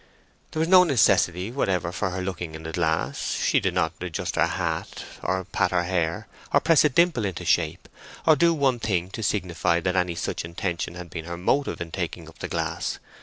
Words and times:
There 0.49 0.59
was 0.59 0.67
no 0.67 0.83
necessity 0.83 1.51
whatever 1.51 1.91
for 1.91 2.09
her 2.09 2.23
looking 2.23 2.55
in 2.55 2.63
the 2.63 2.71
glass. 2.71 3.35
She 3.45 3.59
did 3.59 3.75
not 3.75 3.93
adjust 4.01 4.35
her 4.35 4.47
hat, 4.47 5.03
or 5.21 5.43
pat 5.43 5.69
her 5.69 5.83
hair, 5.83 6.27
or 6.51 6.59
press 6.59 6.83
a 6.83 6.89
dimple 6.89 7.23
into 7.23 7.45
shape, 7.45 7.87
or 8.25 8.35
do 8.35 8.51
one 8.51 8.79
thing 8.79 9.11
to 9.11 9.21
signify 9.21 9.79
that 9.81 9.95
any 9.95 10.15
such 10.15 10.43
intention 10.43 10.95
had 10.95 11.11
been 11.11 11.25
her 11.25 11.37
motive 11.37 11.79
in 11.81 11.91
taking 11.91 12.27
up 12.27 12.39
the 12.39 12.47
glass. 12.47 12.97